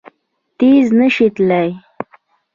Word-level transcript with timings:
تېز 0.57 0.85
نه 0.99 1.07
شي 1.15 1.27
تلای! 1.35 1.69